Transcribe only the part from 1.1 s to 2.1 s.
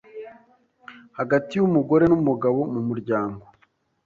hagati y'umugore